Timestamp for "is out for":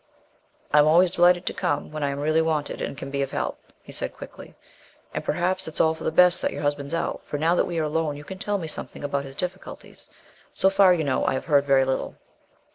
6.87-7.37